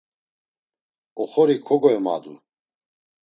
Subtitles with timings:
[1.21, 2.33] Oxori kogoyomadu.